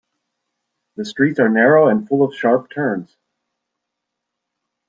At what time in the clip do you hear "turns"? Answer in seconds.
2.71-3.15